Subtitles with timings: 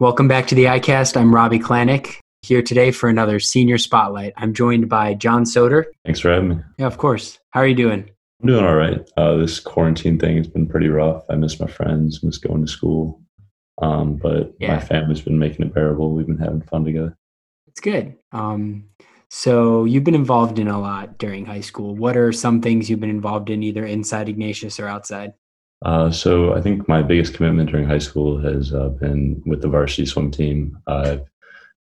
[0.00, 1.16] Welcome back to the iCast.
[1.16, 4.32] I'm Robby Klanac here today for another senior spotlight.
[4.36, 5.92] I'm joined by John Soeder.
[6.04, 6.56] Thanks for having me.
[6.78, 7.38] Yeah, of course.
[7.50, 8.08] How are you doing?
[8.40, 9.00] I'm doing all right.
[9.16, 11.24] Uh, this quarantine thing has been pretty rough.
[11.28, 13.20] I miss my friends, miss going to school.
[13.82, 14.74] Um, but Yeah.
[14.74, 16.12] my family's been making it bearable.
[16.12, 17.16] We've been having fun together.
[17.66, 18.14] It's good.
[18.30, 18.84] Um,
[19.30, 21.96] so you've been involved in a lot during high school.
[21.96, 25.32] What are some things you've been involved in, either inside Ignatius or outside?
[25.84, 29.68] Uh, so I think my biggest commitment during high school has uh, been with the
[29.68, 30.76] varsity swim team.
[30.86, 31.24] I've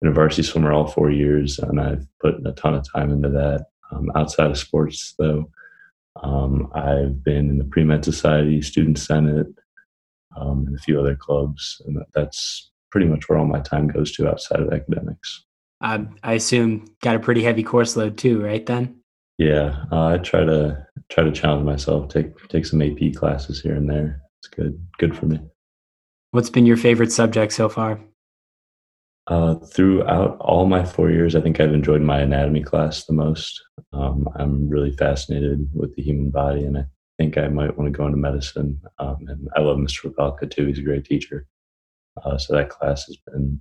[0.02, 3.30] been a varsity swimmer all four years, and I've put a ton of time into
[3.30, 3.68] that.
[3.92, 5.50] Um, outside of sports, though,
[6.22, 9.48] um, I've been in the pre med society, student senate,
[10.36, 14.12] um, and a few other clubs, and that's pretty much where all my time goes
[14.14, 15.46] to outside of academics.
[15.82, 18.66] I, I assume got a pretty heavy course load too, right?
[18.66, 19.00] Then.
[19.38, 22.10] Yeah, uh, I try to try to challenge myself.
[22.10, 24.22] Take take some AP classes here and there.
[24.40, 25.40] It's good good for me.
[26.32, 28.00] What's been your favorite subject so far?
[29.28, 33.60] Uh, throughout all my four years, I think I've enjoyed my anatomy class the most.
[33.92, 36.86] Um, I'm really fascinated with the human body, and I
[37.18, 38.80] think I might want to go into medicine.
[39.00, 40.12] Um, and I love Mr.
[40.12, 41.48] Rapalka too; he's a great teacher.
[42.24, 43.60] Uh, so that class has been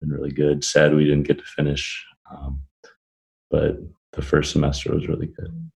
[0.00, 0.62] been really good.
[0.62, 2.60] Sad we didn't get to finish, um,
[3.50, 3.76] but
[4.12, 5.70] the first semester was really good.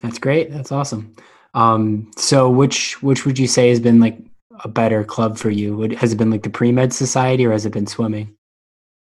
[0.00, 0.50] That's great.
[0.50, 1.14] That's awesome.
[1.54, 4.18] Um, so which which would you say has been like
[4.64, 5.76] a better club for you?
[5.76, 8.34] Would, has it been like the pre med society or has it been swimming?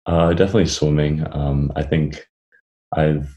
[0.06, 1.26] Uh, definitely swimming.
[1.32, 2.26] Um, I think
[2.94, 3.34] I've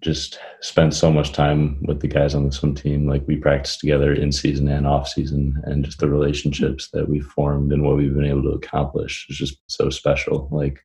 [0.00, 3.06] just spent so much time with the guys on the swim team.
[3.06, 7.26] Like we practice together in season and off season, and just the relationships that we've
[7.26, 10.48] formed and what we've been able to accomplish is just so special.
[10.50, 10.80] Like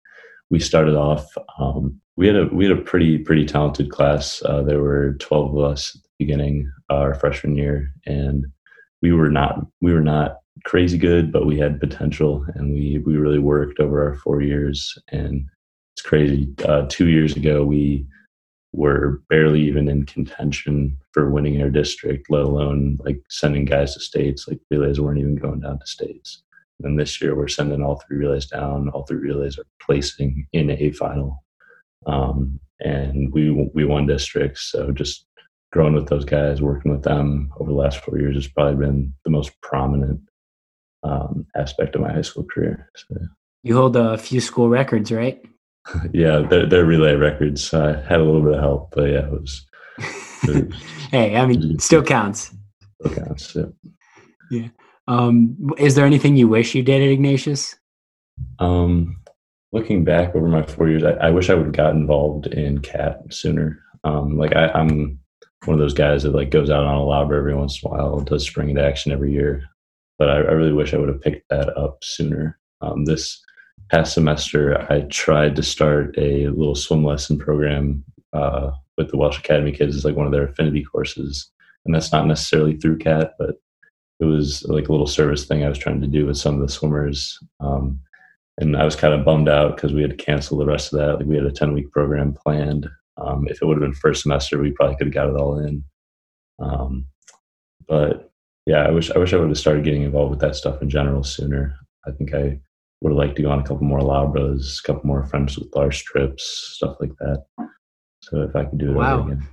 [0.49, 1.27] we started off,
[1.59, 4.41] um, we had a we had a pretty pretty talented class.
[4.43, 8.45] Uh, there were twelve of us beginning, our freshman year, and
[9.01, 13.17] we were not we were not crazy good, but we had potential, and we we
[13.17, 14.97] really worked over our four years.
[15.09, 15.45] And
[15.95, 16.53] it's crazy.
[16.65, 18.05] Uh, two years ago, we
[18.73, 23.99] were barely even in contention for winning our district, let alone like sending guys to
[23.99, 24.47] states.
[24.47, 26.41] Like relays weren't even going down to states.
[26.83, 28.89] And this year, we're sending all three relays down.
[28.89, 31.41] All three relays are placing in a final,
[32.05, 34.69] um, and we we won districts.
[34.71, 35.25] So just
[35.75, 39.13] growing with those guys, working with them over the last four years has probably been
[39.25, 40.21] the most prominent
[41.03, 42.89] um, aspect of my high school career.
[42.95, 43.17] So,
[43.61, 45.43] You hold a few school records, right?
[46.13, 49.65] yeah, their relay records uh, had a little bit of help, but yeah, it was.
[50.43, 50.73] It
[51.11, 52.53] hey, I mean, still counts.
[53.01, 53.57] still counts.
[54.49, 54.69] Yeah.
[55.09, 57.75] Um, is there anything you wish you did at Ignatius?
[58.59, 59.17] Um,
[59.73, 62.79] looking back over my four years, I, I wish I would have got involved in
[62.79, 63.77] CAT sooner.
[64.05, 65.19] Um, like I, I'm
[65.65, 67.91] one of those guys that like goes out on a Labre every once in a
[67.91, 69.63] while, does spring into action every year.
[70.17, 72.59] But I, I really wish I would have picked that up sooner.
[72.81, 73.41] Um, this
[73.89, 78.03] past semester, I tried to start a little swim lesson program
[78.33, 79.95] uh, with the Welsh Academy kids.
[79.95, 81.49] It's like one of their affinity courses,
[81.85, 83.55] and that's not necessarily through CAT, but
[84.19, 86.61] it was like a little service thing I was trying to do with some of
[86.61, 87.37] the swimmers.
[87.59, 87.99] Um,
[88.57, 90.99] and I was kind of bummed out because we had to cancel the rest of
[90.99, 91.17] that.
[91.17, 92.87] Like we had a 10 week program planned.
[93.17, 95.59] Um, if it would have been first semester, we probably could have got it all
[95.59, 95.83] in.
[96.59, 97.05] Um,
[97.87, 98.31] but
[98.65, 100.89] yeah, I wish I wish I would have started getting involved with that stuff in
[100.89, 101.75] general sooner.
[102.07, 102.59] I think I
[103.01, 105.73] would have liked to go on a couple more Labres, a couple more friends with
[105.75, 106.43] Lars trips,
[106.75, 107.45] stuff like that.
[108.21, 109.19] So if I could do it Wow.
[109.19, 109.47] over again.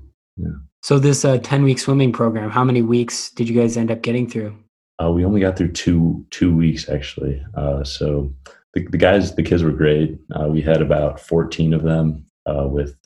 [0.82, 4.02] So this uh, ten week swimming program, how many weeks did you guys end up
[4.02, 4.56] getting through?
[5.02, 7.44] Uh, we only got through two two weeks actually.
[7.54, 8.32] Uh, so
[8.74, 10.18] the, the guys, the kids were great.
[10.34, 12.96] Uh, we had about fourteen of them uh, with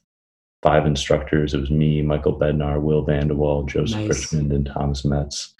[0.66, 1.54] five instructors.
[1.54, 4.08] It was me, Michael Bednar, Will Vandewall, Joseph Nice.
[4.32, 5.54] Richmond, and Thomas Metz,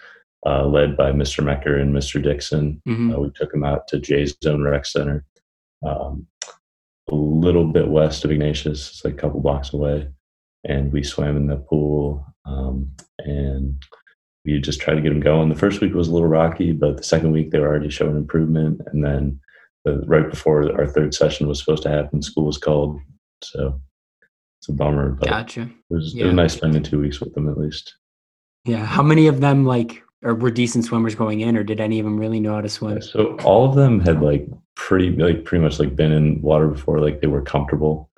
[0.44, 1.44] uh, led by Mr.
[1.44, 2.20] Mecker and Mr.
[2.20, 2.82] Dixon.
[2.88, 3.14] Mhm.
[3.14, 5.24] Uh, we took them out to Jay's Zone Rec Center,
[5.86, 6.26] um,
[7.08, 8.90] a little bit west of Ignatius.
[8.90, 10.08] It's like a couple blocks away,
[10.64, 12.26] and we swam in the pool.
[12.44, 12.90] Um,
[13.20, 13.80] and
[14.44, 15.50] we just tried to get them going.
[15.50, 18.16] The first week was a little rocky, but the second week they were already showing
[18.16, 18.80] improvement.
[18.86, 19.38] And then
[19.84, 22.98] the, right before our third session was supposed to happen, school was called.
[23.44, 23.80] So
[24.66, 25.62] it's a bummer, but Gotcha.
[25.62, 27.94] it, was, it was nice spending two weeks with them at least.
[28.64, 28.84] Yeah.
[28.84, 32.04] How many of them like or were decent swimmers going in, or did any of
[32.04, 33.00] them really know how to swim?
[33.00, 37.00] So all of them had like pretty like pretty much like been in water before,
[37.00, 38.10] like they were comfortable,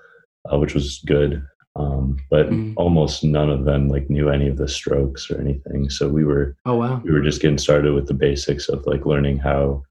[0.51, 1.43] uh, which was good.
[1.77, 2.73] Um, but Mhm.
[2.77, 5.91] almost none of them like knew any of the strokes or anything.
[5.91, 7.03] So we were Oh wow.
[7.05, 9.83] we were just getting started with the basics of like learning how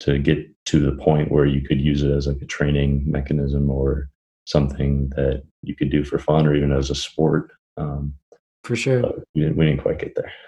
[0.00, 3.68] to get to the point where you could use it as like a training mechanism
[3.68, 4.08] or
[4.48, 7.50] something that you could do for fun or even as a sport.
[7.76, 8.14] Um,
[8.64, 9.02] For sure.
[9.34, 10.32] we didn't, we didn't quite get there.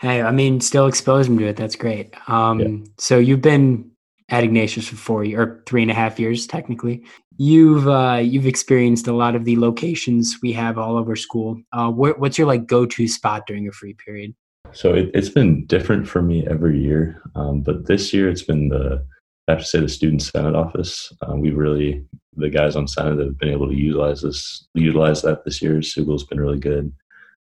[0.00, 1.56] Hey, I mean, still expose them to it.
[1.56, 2.14] That's great.
[2.26, 3.90] Um, So you've been
[4.30, 7.04] at Ignatius for four or three and a half years, technically.
[7.36, 11.60] You've uh, you've experienced a lot of the locations we have all over school.
[11.74, 14.34] Uh, wh- what's your like go to spot during a free period?
[14.72, 18.70] So it, has been different for me every year, um, but this year it's been
[18.70, 19.04] the
[19.48, 21.12] I have to say the student senate office.
[21.20, 22.06] Um, we really
[22.36, 25.82] the guys on senate that have been able to utilize this utilize that this year.
[25.82, 26.92] Sugal's been really good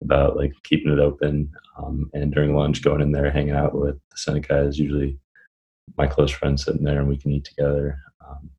[0.03, 3.95] about like keeping it open um, and during lunch going in there hanging out with
[4.11, 5.17] the senate guys usually
[5.97, 7.99] my close friends sitting there and we can eat together.
[8.27, 8.51] Um,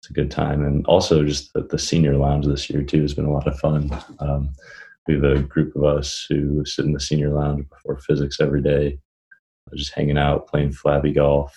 [0.00, 0.64] it's a good time.
[0.64, 3.58] And also just the, the, senior lounge this year too has been a lot of
[3.58, 3.90] fun.
[4.18, 4.50] Um,
[5.06, 8.62] we have a group of us who sit in the senior lounge before physics every
[8.62, 8.98] day,
[9.74, 11.54] just hanging out, playing Flappy Golf,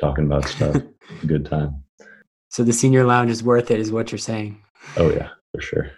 [0.00, 0.76] talking about stuff.
[1.26, 1.82] good time.
[2.48, 4.62] So the senior lounge is worth it, is what you're saying.
[4.96, 5.90] Oh yeah, for sure.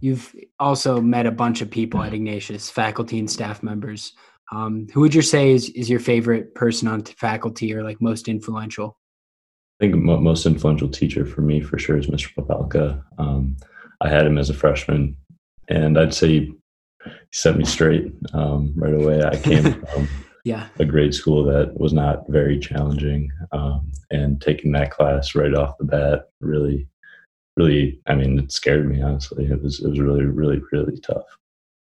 [0.00, 4.12] You've also met a bunch of people at Ignatius, faculty and staff members.
[4.52, 8.28] Um, who would you say is, is your favorite person on faculty or like most
[8.28, 8.98] influential?
[9.80, 12.32] I think most influential teacher for me for sure is Mr.
[12.34, 13.02] Popelka.
[13.18, 13.56] Um,
[14.00, 15.16] I had him as a freshman,
[15.68, 16.54] and I'd say he
[17.32, 19.22] set me straight um, right away.
[19.22, 20.08] I came from
[20.46, 20.68] yeah.
[20.78, 25.76] a grade school that was not very challenging, um, and taking that class right off
[25.78, 26.86] the bat really,
[27.56, 29.46] really, I mean, it scared me honestly.
[29.46, 31.26] It was it was really, really, really tough.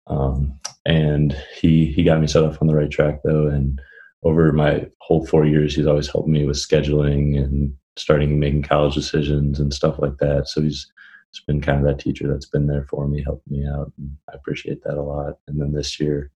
[0.08, 3.48] Um, and he he got me set off on the right track though.
[3.48, 3.82] And
[4.24, 8.96] over my whole four years, he's always helped me with scheduling and starting making college
[8.96, 10.48] decisions and stuff like that.
[10.48, 10.90] So he's
[11.34, 13.92] he's been kind of that teacher that's been there for me, helping me out.
[13.98, 15.40] And I appreciate that a lot.
[15.50, 16.32] And then this year,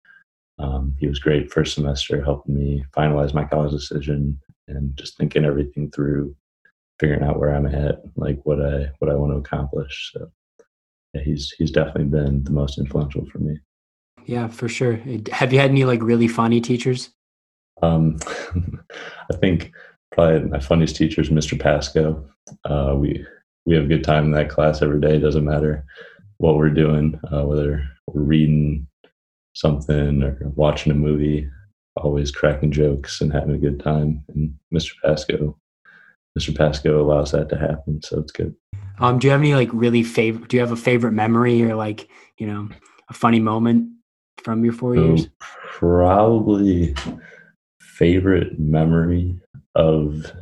[0.59, 5.45] um, he was great first semester, helping me finalize my college decision and just thinking
[5.45, 6.35] everything through,
[6.99, 10.13] figuring out where I'm at, like what I what I want to accomplish.
[10.13, 10.31] So
[11.15, 13.59] yeah, he's he's definitely been the most influential for me.
[14.27, 15.01] Yeah, for sure.
[15.33, 17.11] Have you had any like really funny teachers?
[17.81, 18.19] Um,
[19.33, 19.73] I think
[20.13, 21.59] probably my funniest teacher is Mr.
[21.59, 22.29] Pasco.
[22.65, 23.25] Uh, we
[23.65, 25.17] we have a good time in that class every day.
[25.17, 25.85] It doesn't matter
[26.39, 28.88] what we're doing, uh, whether we're reading
[29.59, 31.49] something or watching a movie.
[31.97, 34.25] Always cracking jokes and having a good time.
[34.29, 34.93] And Mr.
[35.05, 35.59] Pasco,
[36.39, 36.57] Mr.
[36.57, 38.55] Pasco allows that to happen, so it's good.
[39.01, 40.49] Um, do you have any like really favorite?
[40.49, 42.09] Do you have a favorite memory or like
[42.39, 42.69] you know
[43.09, 43.91] a funny moment
[44.45, 45.29] from your four so years?
[45.41, 46.95] Probably
[47.81, 49.41] favorite memory
[49.75, 50.33] of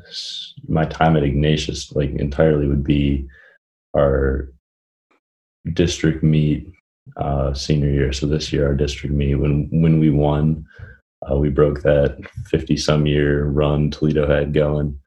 [0.69, 3.27] my time at Ignatius, like entirely, would be
[3.95, 4.53] our
[5.73, 6.67] district meet
[7.17, 8.13] uh, senior year.
[8.13, 10.67] So this year, our district meet when when we won,
[11.31, 14.99] uh, we broke that fifty some year run Toledo had going.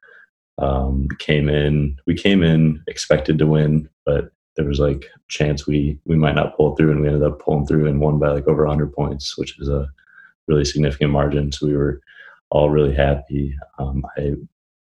[0.58, 5.66] Um, came in, we came in expected to win, but there was like a chance
[5.66, 8.28] we we might not pull through, and we ended up pulling through and won by
[8.28, 9.88] like over 100 points, which is a
[10.48, 11.52] really significant margin.
[11.52, 12.00] So we were
[12.50, 13.56] all really happy.
[13.78, 14.34] Um, I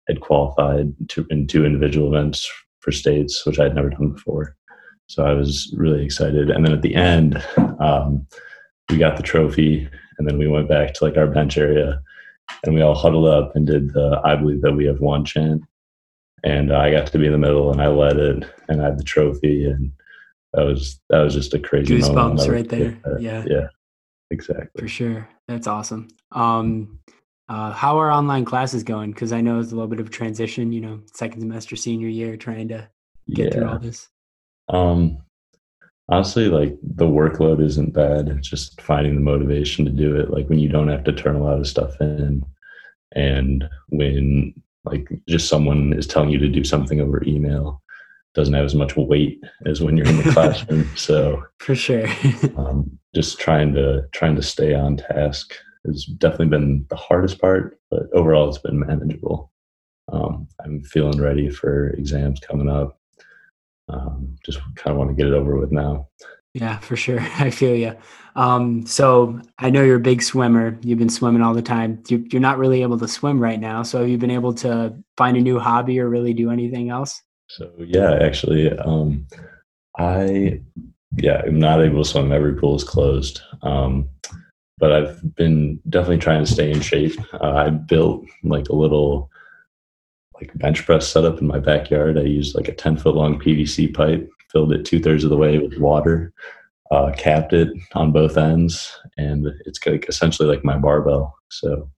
[0.09, 2.51] had qualified to, in two individual events
[2.81, 4.57] for states, which I had never done before.
[5.09, 6.51] So I was really excited.
[6.51, 7.43] And then at the end,
[7.81, 8.27] um,
[8.89, 9.89] we got the trophy,
[10.19, 12.01] and then we went back to like our bench area
[12.65, 15.63] and we all huddled up and did the I believe that we have one chant.
[16.45, 18.87] And uh, I got to be in the middle and I led it and I
[18.87, 19.93] had the trophy and
[20.53, 22.97] that was that was just a crazy goosebumps right there.
[23.21, 23.45] Yeah.
[23.47, 23.69] Yeah.
[24.31, 24.81] Exactly.
[24.81, 25.29] For sure.
[25.47, 26.09] That's awesome.
[26.33, 27.01] Um
[27.49, 29.11] uh, how are online classes going?
[29.11, 32.09] Because I know it's a little bit of a transition, you know, second semester, senior
[32.09, 32.87] year, trying to
[33.31, 33.51] get yeah.
[33.53, 34.07] through all this.
[34.69, 35.19] Um,
[36.09, 38.29] honestly like the workload isn't bad.
[38.29, 41.37] It's just finding the motivation to do it like when you don't have to turn
[41.37, 42.45] a lot of stuff in.
[43.15, 47.83] And when like just someone is telling you to do something over email
[48.35, 50.89] doesn't have as much weight as when you're in the classroom.
[50.97, 52.07] So for sure.
[52.57, 55.55] um, just trying to trying to stay on task
[55.87, 59.51] has definitely been the hardest part but overall it's been manageable.
[60.11, 62.98] Um, i'm feeling ready for exams coming up
[63.89, 66.09] um, just kind of want to get it over with now.
[66.55, 67.21] Yeah, for sure.
[67.39, 67.97] I feel you.
[68.37, 70.79] Um, so I know you're a big swimmer.
[70.83, 72.03] You've been swimming all the time.
[72.09, 73.83] You're not really able to swim right now.
[73.83, 77.21] So have you been able to find a new hobby or really do anything else?
[77.49, 79.27] So yeah, actually, um,
[79.99, 80.61] I
[81.17, 82.33] yeah, I'm not able to swim.
[82.33, 83.41] Every pool is closed.
[83.63, 84.09] Um,
[84.79, 87.19] but I've been definitely trying to stay in shape.
[87.35, 89.31] Uh, I built like a little
[90.41, 92.19] like bench press setup in my backyard.
[92.19, 95.37] I used like a 10 foot long PVC pipe, filled it two thirds of the
[95.37, 96.33] way with water,
[96.91, 101.37] uh, capped it on both ends, and it's like essentially like my barbell.
[101.51, 101.91] So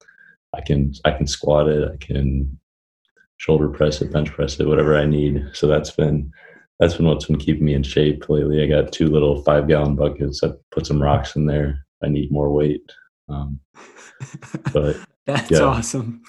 [0.55, 2.59] I can I can squat it, I can
[3.37, 5.45] shoulder press it, bench press it, whatever I need.
[5.53, 6.33] So that's been
[6.79, 8.63] that's been what's been keeping me in shape lately.
[8.63, 10.43] I got two little five gallon buckets.
[10.43, 11.87] I put some rocks in there.
[12.03, 12.91] I need more weight.
[13.29, 13.61] Um,
[14.73, 15.61] but that's yeah.
[15.61, 16.23] awesome.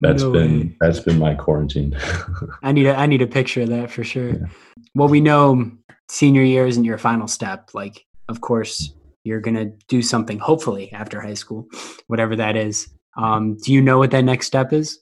[0.00, 0.76] That's no been way.
[0.80, 1.96] that's been my quarantine.
[2.62, 4.30] I need a I need a picture of that for sure.
[4.30, 4.46] Yeah.
[4.94, 5.70] Well, we know
[6.08, 7.70] senior year isn't your final step.
[7.74, 8.92] Like, of course,
[9.24, 10.38] you're gonna do something.
[10.38, 11.68] Hopefully, after high school,
[12.06, 12.88] whatever that is.
[13.16, 15.00] Um, do you know what that next step is?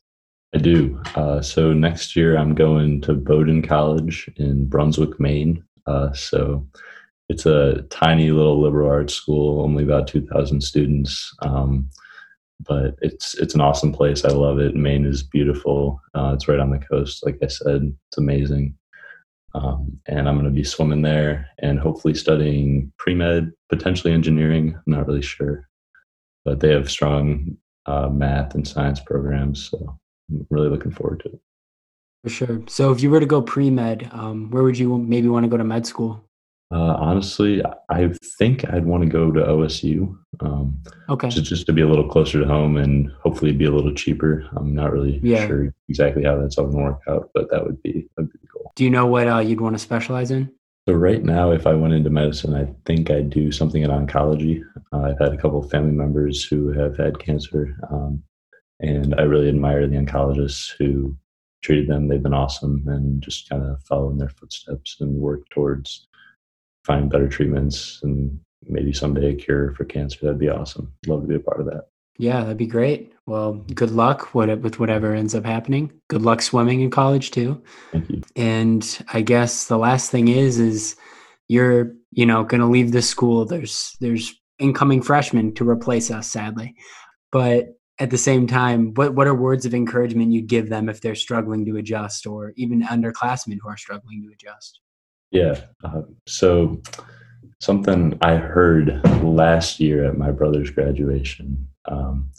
[0.54, 0.98] I do.
[1.14, 5.62] Uh, so next year, I'm going to Bowdoin College in Brunswick, Maine.
[5.86, 6.66] Uh, so
[7.28, 11.34] it's a tiny little liberal arts school, only about 2,000 students.
[11.42, 11.90] Um,
[12.60, 14.24] but it's it's an awesome place.
[14.24, 14.74] I love it.
[14.74, 16.00] Maine is beautiful.
[16.14, 17.24] Uh, it's right on the coast.
[17.24, 18.76] Like I said, it's amazing.
[19.54, 24.74] Um, and I'm going to be swimming there and hopefully studying pre med, potentially engineering.
[24.74, 25.68] I'm not really sure,
[26.44, 29.70] but they have strong uh, math and science programs.
[29.70, 29.98] So
[30.30, 31.40] I'm really looking forward to it.
[32.24, 32.62] For sure.
[32.66, 35.48] So if you were to go pre med, um, where would you maybe want to
[35.48, 36.25] go to med school?
[36.72, 40.16] Uh, honestly, I think I'd want to go to OSU.
[40.40, 41.28] Um, okay.
[41.28, 44.48] Just, just to be a little closer to home and hopefully be a little cheaper.
[44.56, 45.46] I'm not really yeah.
[45.46, 48.48] sure exactly how that's all going to work out, but that would be a good
[48.52, 48.72] goal.
[48.74, 50.50] Do you know what uh, you'd want to specialize in?
[50.88, 54.62] So right now, if I went into medicine, I think I'd do something in oncology.
[54.92, 58.22] Uh, I've had a couple of family members who have had cancer, um,
[58.78, 61.16] and I really admire the oncologists who
[61.62, 62.06] treated them.
[62.06, 66.06] They've been awesome, and just kind of follow in their footsteps and work towards
[66.86, 68.38] find better treatments and
[68.68, 70.18] maybe someday a cure for cancer.
[70.22, 70.92] That'd be awesome.
[71.06, 71.88] Love to be a part of that.
[72.18, 73.12] Yeah, that'd be great.
[73.26, 75.92] Well, good luck with whatever ends up happening.
[76.08, 77.62] Good luck swimming in college too.
[77.92, 78.22] Thank you.
[78.36, 80.96] And I guess the last thing is, is
[81.48, 83.44] you're, you know, going to leave this school.
[83.44, 86.74] There's, there's incoming freshmen to replace us, sadly.
[87.32, 91.00] But at the same time, what, what are words of encouragement you give them if
[91.00, 94.80] they're struggling to adjust or even underclassmen who are struggling to adjust?
[95.30, 95.60] Yeah.
[95.84, 96.80] Uh, so
[97.60, 102.30] something I heard last year at my brother's graduation um,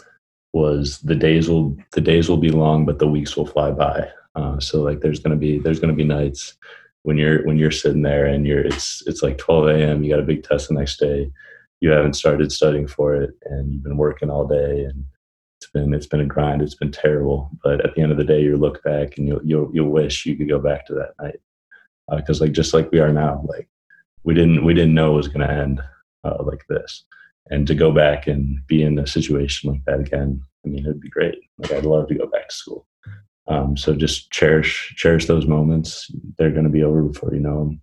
[0.53, 4.09] was the days will the days will be long, but the weeks will fly by.
[4.35, 6.55] Uh, so like there's gonna be there's gonna be nights
[7.03, 10.03] when you're when you're sitting there and you're it's it's like 12 a.m.
[10.03, 11.31] You got a big test the next day.
[11.79, 15.05] You haven't started studying for it, and you've been working all day, and
[15.59, 16.61] it's been it's been a grind.
[16.61, 17.51] It's been terrible.
[17.63, 20.25] But at the end of the day, you look back and you'll you'll, you'll wish
[20.25, 21.39] you could go back to that night
[22.15, 23.67] because uh, like just like we are now, like
[24.23, 25.81] we didn't we didn't know it was going to end
[26.23, 27.05] uh, like this,
[27.49, 31.01] and to go back and be in a situation like that again, I mean, it'd
[31.01, 31.37] be great.
[31.57, 32.87] Like I'd love to go back to school.
[33.47, 36.11] Um, so just cherish cherish those moments.
[36.37, 37.81] They're going to be over before you know them,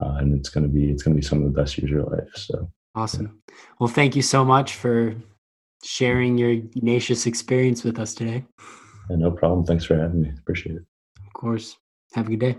[0.00, 1.90] uh, and it's going to be it's going to be some of the best years
[1.90, 2.34] of your life.
[2.34, 3.40] So awesome.
[3.78, 5.14] Well, thank you so much for
[5.84, 8.44] sharing your Ignatius experience with us today.
[9.08, 9.64] Yeah, no problem.
[9.64, 10.32] Thanks for having me.
[10.38, 10.84] Appreciate it.
[11.24, 11.76] Of course.
[12.14, 12.58] Have a good day.